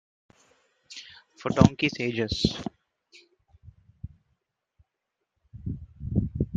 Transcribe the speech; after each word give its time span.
For 1.37 1.49
donkeys' 1.51 1.99
ages. 1.99 2.57